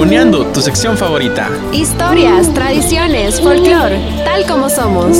Buneando, 0.00 0.46
tu 0.46 0.62
sección 0.62 0.96
favorita. 0.96 1.50
Historias, 1.74 2.54
tradiciones, 2.54 3.38
folclore, 3.38 4.00
tal 4.24 4.46
como 4.46 4.70
somos. 4.70 5.18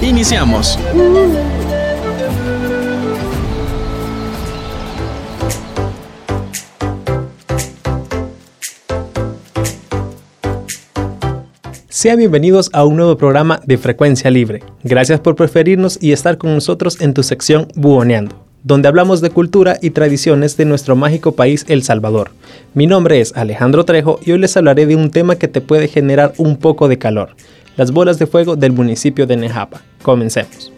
Iniciamos. 0.00 0.78
Sean 11.88 12.18
bienvenidos 12.18 12.70
a 12.72 12.84
un 12.84 12.94
nuevo 12.94 13.16
programa 13.16 13.60
de 13.64 13.76
Frecuencia 13.76 14.30
Libre. 14.30 14.62
Gracias 14.84 15.18
por 15.18 15.34
preferirnos 15.34 15.98
y 16.00 16.12
estar 16.12 16.38
con 16.38 16.54
nosotros 16.54 17.00
en 17.00 17.12
tu 17.12 17.24
sección 17.24 17.66
Buoneando, 17.74 18.36
donde 18.64 18.88
hablamos 18.88 19.20
de 19.20 19.30
cultura 19.30 19.78
y 19.80 19.90
tradiciones 19.90 20.56
de 20.56 20.64
nuestro 20.64 20.96
mágico 20.96 21.32
país 21.32 21.64
El 21.68 21.82
Salvador. 21.82 22.30
Mi 22.74 22.86
nombre 22.86 23.20
es 23.20 23.32
Alejandro 23.36 23.84
Trejo 23.84 24.20
y 24.24 24.32
hoy 24.32 24.38
les 24.38 24.56
hablaré 24.56 24.86
de 24.86 24.96
un 24.96 25.10
tema 25.10 25.36
que 25.36 25.48
te 25.48 25.60
puede 25.60 25.88
generar 25.88 26.32
un 26.38 26.56
poco 26.56 26.88
de 26.88 26.98
calor, 26.98 27.34
las 27.76 27.92
bolas 27.92 28.18
de 28.18 28.26
fuego 28.26 28.56
del 28.56 28.72
municipio 28.72 29.26
de 29.26 29.36
Nejapa. 29.36 29.82
Comencemos. 30.02 30.72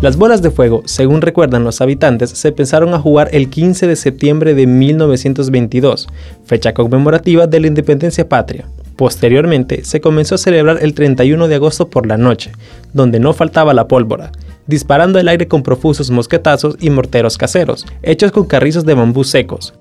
Las 0.00 0.16
bolas 0.16 0.42
de 0.42 0.52
fuego, 0.52 0.82
según 0.84 1.22
recuerdan 1.22 1.64
los 1.64 1.80
habitantes, 1.80 2.30
se 2.30 2.52
pensaron 2.52 2.94
a 2.94 3.00
jugar 3.00 3.30
el 3.32 3.50
15 3.50 3.88
de 3.88 3.96
septiembre 3.96 4.54
de 4.54 4.64
1922, 4.64 6.06
fecha 6.44 6.72
conmemorativa 6.72 7.48
de 7.48 7.58
la 7.58 7.66
independencia 7.66 8.28
patria. 8.28 8.64
Posteriormente, 8.94 9.84
se 9.84 10.00
comenzó 10.00 10.36
a 10.36 10.38
celebrar 10.38 10.78
el 10.82 10.94
31 10.94 11.48
de 11.48 11.54
agosto 11.56 11.90
por 11.90 12.06
la 12.06 12.16
noche, 12.16 12.52
donde 12.92 13.18
no 13.18 13.32
faltaba 13.32 13.74
la 13.74 13.88
pólvora, 13.88 14.30
disparando 14.68 15.18
el 15.18 15.26
aire 15.26 15.48
con 15.48 15.64
profusos 15.64 16.12
mosquetazos 16.12 16.76
y 16.78 16.90
morteros 16.90 17.36
caseros, 17.36 17.84
hechos 18.04 18.30
con 18.30 18.44
carrizos 18.44 18.84
de 18.84 18.94
bambú 18.94 19.24
secos. 19.24 19.74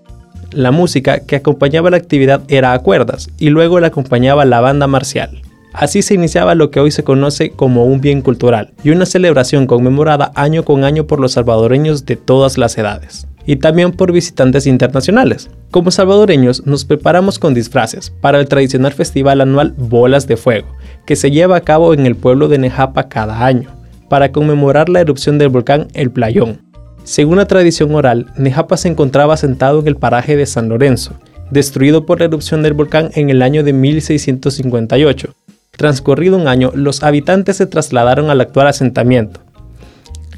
La 0.50 0.72
música 0.72 1.20
que 1.20 1.36
acompañaba 1.36 1.92
la 1.92 1.98
actividad 1.98 2.42
era 2.48 2.74
a 2.74 2.80
cuerdas, 2.80 3.30
y 3.38 3.50
luego 3.50 3.80
la 3.80 3.88
acompañaba 3.88 4.46
la 4.46 4.62
banda 4.62 4.88
marcial. 4.88 5.44
Así 5.78 6.02
se 6.02 6.16
iniciaba 6.16 6.56
lo 6.56 6.72
que 6.72 6.80
hoy 6.80 6.90
se 6.90 7.04
conoce 7.04 7.52
como 7.52 7.86
un 7.86 8.02
bien 8.02 8.24
cultural 8.24 8.74
y 8.84 8.90
una 8.90 9.06
celebración 9.06 9.68
conmemorada 9.68 10.32
año 10.34 10.66
con 10.66 10.84
año 10.84 11.06
por 11.06 11.20
los 11.20 11.34
salvadoreños 11.34 12.04
de 12.08 12.16
todas 12.16 12.58
las 12.58 12.76
edades 12.80 13.28
y 13.46 13.58
también 13.58 13.92
por 13.92 14.12
visitantes 14.12 14.66
internacionales. 14.66 15.52
Como 15.70 15.92
salvadoreños 15.92 16.66
nos 16.66 16.84
preparamos 16.84 17.38
con 17.38 17.54
disfraces 17.54 18.10
para 18.10 18.40
el 18.40 18.48
tradicional 18.48 18.92
festival 18.92 19.40
anual 19.40 19.76
Bolas 19.78 20.26
de 20.26 20.36
Fuego, 20.36 20.68
que 21.06 21.16
se 21.16 21.30
lleva 21.30 21.58
a 21.58 21.62
cabo 21.62 21.94
en 21.94 22.08
el 22.08 22.16
pueblo 22.16 22.48
de 22.48 22.58
Nejapa 22.58 23.08
cada 23.08 23.46
año, 23.46 23.70
para 24.10 24.32
conmemorar 24.32 24.90
la 24.90 25.02
erupción 25.02 25.38
del 25.38 25.50
volcán 25.50 25.90
El 25.94 26.10
Playón. 26.10 26.60
Según 27.04 27.38
la 27.38 27.46
tradición 27.46 27.94
oral, 27.94 28.26
Nejapa 28.36 28.78
se 28.78 28.88
encontraba 28.88 29.38
sentado 29.38 29.82
en 29.82 29.88
el 29.88 29.96
paraje 29.96 30.36
de 30.36 30.48
San 30.48 30.70
Lorenzo, 30.70 31.14
destruido 31.52 32.08
por 32.08 32.18
la 32.18 32.26
erupción 32.26 32.64
del 32.64 32.74
volcán 32.74 33.12
en 33.14 33.30
el 33.30 33.44
año 33.44 33.64
de 33.64 33.74
1658, 33.74 35.36
Transcurrido 35.78 36.38
un 36.38 36.48
año, 36.48 36.72
los 36.74 37.04
habitantes 37.04 37.58
se 37.58 37.68
trasladaron 37.68 38.32
al 38.32 38.42
actual 38.42 38.66
asentamiento. 38.66 39.42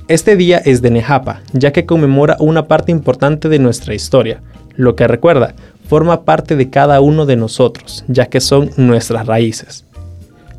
Este 0.09 0.35
día 0.35 0.57
es 0.57 0.81
de 0.81 0.91
Nejapa, 0.91 1.41
ya 1.53 1.72
que 1.72 1.85
conmemora 1.85 2.35
una 2.39 2.67
parte 2.67 2.91
importante 2.91 3.47
de 3.47 3.57
nuestra 3.57 3.95
historia. 3.95 4.41
Lo 4.75 4.97
que 4.97 5.07
recuerda, 5.07 5.55
forma 5.88 6.25
parte 6.25 6.57
de 6.57 6.69
cada 6.69 7.00
uno 7.00 7.25
de 7.25 7.38
nosotros, 7.38 8.03
ya 8.09 8.25
que 8.25 8.41
son 8.41 8.72
nuestras 8.75 9.27
raíces. 9.27 9.85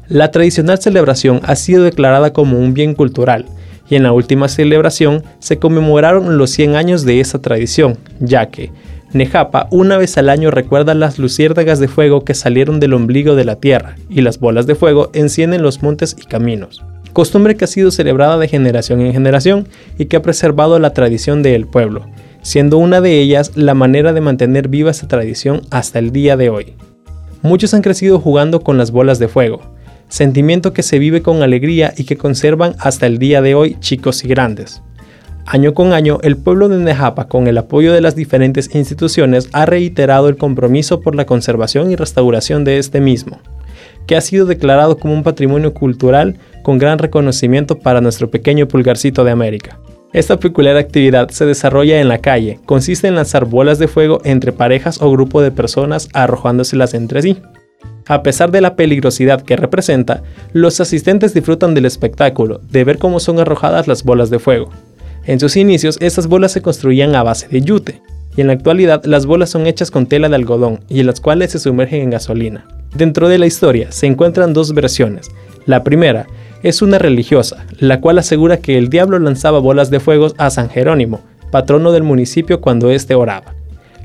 La 0.09 0.31
tradicional 0.31 0.79
celebración 0.81 1.43
ha 1.45 1.57
sido 1.57 1.85
declarada 1.85 2.33
como 2.33 2.59
un 2.59 2.73
bien 2.73 2.95
cultural, 2.95 3.45
y 3.91 3.97
en 3.97 4.05
la 4.05 4.13
última 4.13 4.49
celebración 4.49 5.25
se 5.41 5.59
conmemoraron 5.59 6.39
los 6.39 6.51
100 6.53 6.77
años 6.77 7.05
de 7.05 7.21
esa 7.21 7.43
tradición, 7.43 7.99
ya 8.19 8.47
que 8.47 8.71
Nejapa 9.13 9.67
una 9.73 9.99
vez 9.99 10.17
al 10.19 10.29
año 10.29 10.53
recuerda 10.53 10.95
las 10.95 11.19
luciérnagas 11.19 11.81
de 11.81 11.89
fuego 11.89 12.25
que 12.25 12.35
salieron 12.35 12.79
del 12.79 12.95
ombligo 12.95 13.35
de 13.35 13.45
la 13.45 13.57
tierra 13.57 13.97
y 14.09 14.21
las 14.21 14.39
bolas 14.39 14.67
de 14.67 14.77
fuego 14.77 15.11
encienden 15.15 15.63
los 15.63 15.83
montes 15.83 16.15
y 16.17 16.27
caminos. 16.27 16.85
Costumbre 17.13 17.57
que 17.57 17.65
ha 17.65 17.69
sido 17.69 17.91
celebrada 17.91 18.39
de 18.39 18.47
generación 18.47 19.01
en 19.01 19.13
generación 19.13 19.67
y 19.99 20.05
que 20.05 20.17
ha 20.17 20.23
preservado 20.23 20.79
la 20.79 20.93
tradición 20.95 21.43
del 21.43 21.67
pueblo, 21.67 22.07
siendo 22.43 22.79
una 22.79 23.01
de 23.01 23.21
ellas 23.21 23.51
la 23.57 23.75
manera 23.75 24.13
de 24.13 24.21
mantener 24.21 24.69
viva 24.69 24.93
esa 24.93 25.09
tradición 25.09 25.63
hasta 25.71 25.99
el 25.99 26.13
día 26.13 26.37
de 26.37 26.51
hoy. 26.51 26.75
Muchos 27.43 27.75
han 27.75 27.83
crecido 27.83 28.21
jugando 28.21 28.61
con 28.61 28.79
las 28.79 28.93
bolas 28.93 29.19
de 29.19 29.27
fuego, 29.27 29.61
sentimiento 30.09 30.73
que 30.73 30.85
se 30.85 31.01
vive 31.01 31.21
con 31.21 31.43
alegría 31.43 31.95
y 31.97 32.05
que 32.05 32.17
conservan 32.17 32.77
hasta 32.79 33.07
el 33.07 33.19
día 33.19 33.43
de 33.43 33.57
hoy 33.57 33.77
chicos 33.81 34.23
y 34.25 34.29
grandes. 34.29 34.83
Año 35.47 35.75
con 35.75 35.93
año, 35.93 36.19
el 36.23 36.37
pueblo 36.37 36.69
de 36.69 36.79
Nejapa, 36.79 37.27
con 37.27 37.47
el 37.49 37.59
apoyo 37.59 37.93
de 37.93 38.01
las 38.01 38.15
diferentes 38.15 38.75
instituciones, 38.75 39.49
ha 39.53 39.67
reiterado 39.67 40.29
el 40.29 40.37
compromiso 40.37 41.01
por 41.01 41.15
la 41.15 41.27
conservación 41.27 41.91
y 41.91 41.97
restauración 41.97 42.65
de 42.65 42.79
este 42.79 43.01
mismo, 43.01 43.41
que 44.07 44.17
ha 44.17 44.21
sido 44.21 44.47
declarado 44.47 44.99
como 44.99 45.15
un 45.15 45.23
patrimonio 45.23 45.75
cultural 45.75 46.37
con 46.63 46.79
gran 46.79 46.99
reconocimiento 46.99 47.79
para 47.79 48.01
nuestro 48.01 48.31
pequeño 48.31 48.69
pulgarcito 48.69 49.25
de 49.25 49.33
América. 49.33 49.79
Esta 50.13 50.39
peculiar 50.41 50.77
actividad 50.77 51.31
se 51.31 51.47
desarrolla 51.47 52.01
en 52.01 52.09
la 52.09 52.19
calle, 52.19 52.59
consiste 52.67 53.07
en 53.07 53.15
lanzar 53.15 53.45
bolas 53.45 53.79
de 53.79 53.87
fuego 53.87 54.21
entre 54.25 54.53
parejas 54.53 55.01
o 55.01 55.11
grupo 55.11 55.41
de 55.41 55.53
personas 55.53 56.09
arrojándoselas 56.13 56.95
entre 56.95 57.23
sí. 57.23 57.39
A 58.07 58.25
pesar 58.25 58.51
de 58.51 58.61
la 58.61 58.75
peligrosidad 58.75 59.43
que 59.43 59.55
representa, 59.55 60.25
los 60.53 60.81
asistentes 60.81 61.33
disfrutan 61.33 61.75
del 61.75 61.85
espectáculo, 61.85 62.61
de 62.71 62.83
ver 62.83 62.99
cómo 62.99 63.21
son 63.21 63.39
arrojadas 63.39 63.87
las 63.87 64.03
bolas 64.03 64.31
de 64.31 64.41
fuego. 64.41 64.71
En 65.25 65.39
sus 65.39 65.57
inicios, 65.57 65.99
estas 66.01 66.27
bolas 66.27 66.53
se 66.53 66.63
construían 66.63 67.15
a 67.15 67.23
base 67.23 67.49
de 67.49 67.61
yute, 67.61 68.01
y 68.37 68.41
en 68.41 68.47
la 68.47 68.55
actualidad 68.55 69.05
las 69.05 69.27
bolas 69.27 69.51
son 69.51 69.67
hechas 69.67 69.91
con 69.91 70.07
tela 70.07 70.29
de 70.29 70.37
algodón 70.37 70.81
y 70.89 71.01
en 71.01 71.07
las 71.07 71.21
cuales 71.21 71.53
se 71.53 71.59
sumergen 71.59 72.03
en 72.03 72.11
gasolina. 72.11 72.67
Dentro 72.95 73.29
de 73.29 73.39
la 73.39 73.47
historia 73.47 73.93
se 73.93 74.07
encuentran 74.07 74.53
dos 74.53 74.73
versiones. 74.73 75.31
La 75.67 75.85
primera 75.85 76.27
es 76.63 76.83
una 76.83 76.99
religiosa, 76.99 77.67
la 77.79 78.01
cual 78.01 78.19
asegura 78.19 78.59
que 78.59 78.79
el 78.79 78.89
diablo 78.89 79.19
lanzaba 79.19 79.59
bolas 79.59 79.91
de 79.91 80.01
fuego 80.01 80.29
a 80.39 80.51
San 80.51 80.71
Jerónimo, 80.71 81.21
patrono 81.51 81.93
del 81.93 82.03
municipio 82.03 82.61
cuando 82.61 82.91
éste 82.91 83.15
oraba. 83.15 83.55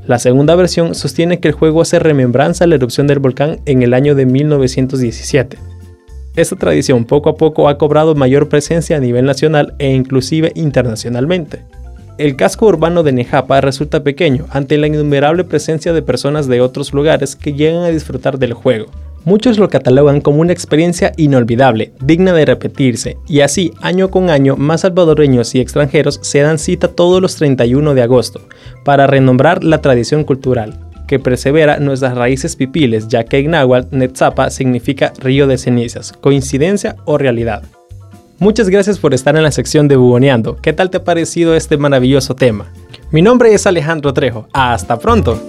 La 0.06 0.18
segunda 0.18 0.54
versión 0.54 0.94
sostiene 0.94 1.40
que 1.40 1.48
el 1.48 1.54
juego 1.54 1.82
hace 1.82 1.98
remembranza 1.98 2.64
a 2.64 2.66
la 2.66 2.76
erupción 2.76 3.06
del 3.06 3.18
volcán 3.18 3.60
en 3.66 3.82
el 3.82 3.92
año 3.92 4.14
de 4.14 4.26
1917. 4.26 5.58
Esta 6.36 6.54
tradición 6.54 7.06
poco 7.06 7.30
a 7.30 7.36
poco 7.36 7.66
ha 7.66 7.78
cobrado 7.78 8.14
mayor 8.14 8.50
presencia 8.50 8.98
a 8.98 9.00
nivel 9.00 9.24
nacional 9.24 9.74
e 9.78 9.90
inclusive 9.90 10.52
internacionalmente. 10.54 11.62
El 12.18 12.36
casco 12.36 12.66
urbano 12.66 13.02
de 13.02 13.12
Nejapa 13.12 13.62
resulta 13.62 14.02
pequeño 14.02 14.46
ante 14.50 14.76
la 14.76 14.86
innumerable 14.86 15.44
presencia 15.44 15.94
de 15.94 16.02
personas 16.02 16.46
de 16.46 16.60
otros 16.60 16.92
lugares 16.92 17.36
que 17.36 17.54
llegan 17.54 17.84
a 17.84 17.88
disfrutar 17.88 18.38
del 18.38 18.52
juego. 18.52 18.86
Muchos 19.24 19.58
lo 19.58 19.70
catalogan 19.70 20.20
como 20.20 20.40
una 20.40 20.52
experiencia 20.52 21.12
inolvidable, 21.16 21.92
digna 22.00 22.34
de 22.34 22.44
repetirse, 22.44 23.16
y 23.26 23.40
así 23.40 23.72
año 23.80 24.10
con 24.10 24.28
año 24.28 24.56
más 24.56 24.82
salvadoreños 24.82 25.54
y 25.54 25.60
extranjeros 25.60 26.20
se 26.22 26.40
dan 26.40 26.58
cita 26.58 26.88
todos 26.88 27.20
los 27.20 27.36
31 27.36 27.94
de 27.94 28.02
agosto 28.02 28.40
para 28.84 29.06
renombrar 29.06 29.64
la 29.64 29.80
tradición 29.80 30.22
cultural 30.22 30.85
que 31.06 31.18
persevera 31.18 31.78
nuestras 31.78 32.14
raíces 32.14 32.56
pipiles, 32.56 33.08
ya 33.08 33.24
que 33.24 33.38
en 33.38 33.52
náhuatl 33.52 33.96
Netzapa 33.96 34.50
significa 34.50 35.12
río 35.18 35.46
de 35.46 35.58
cenizas, 35.58 36.12
coincidencia 36.12 36.96
o 37.04 37.18
realidad. 37.18 37.62
Muchas 38.38 38.68
gracias 38.68 38.98
por 38.98 39.14
estar 39.14 39.34
en 39.36 39.42
la 39.42 39.50
sección 39.50 39.88
de 39.88 39.96
Bugoneando. 39.96 40.56
¿Qué 40.60 40.72
tal 40.72 40.90
te 40.90 40.98
ha 40.98 41.04
parecido 41.04 41.54
este 41.54 41.78
maravilloso 41.78 42.34
tema? 42.34 42.70
Mi 43.10 43.22
nombre 43.22 43.54
es 43.54 43.66
Alejandro 43.66 44.12
Trejo. 44.12 44.48
Hasta 44.52 44.98
pronto. 44.98 45.40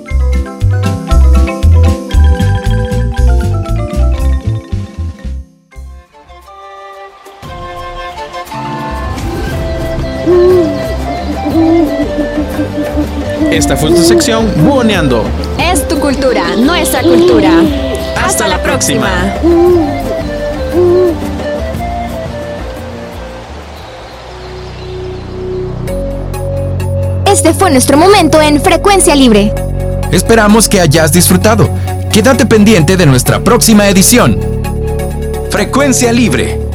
Esta 13.51 13.75
fue 13.75 13.89
tu 13.91 14.03
sección 14.03 14.51
Buoneando. 14.57 15.23
Es 15.59 15.87
tu 15.87 15.99
cultura, 15.99 16.55
nuestra 16.55 17.01
cultura. 17.01 17.51
Hasta, 18.23 18.47
la 18.47 18.61
próxima. 18.61 19.09
próxima. 19.41 19.97
Este 27.25 27.53
fue 27.53 27.71
nuestro 27.71 27.97
momento 27.97 28.41
en 28.41 28.61
Frecuencia 28.61 29.15
Libre. 29.15 29.53
Esperamos 30.11 30.67
que 30.67 30.81
hayas 30.81 31.11
disfrutado. 31.11 31.69
Quédate 32.11 32.45
pendiente 32.45 32.97
de 32.97 33.05
nuestra 33.05 33.39
próxima 33.39 33.87
edición. 33.87 34.39
Frecuencia 35.49 36.11
Libre 36.11 36.66